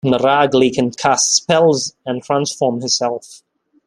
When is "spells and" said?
1.31-2.23